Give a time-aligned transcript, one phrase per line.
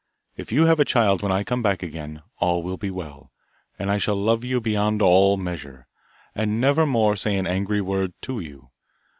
[0.35, 3.31] If you have a child when I come back again, all will be well,
[3.77, 5.85] and I shall love you beyond all measure,
[6.33, 8.71] and never more say an angry word to you.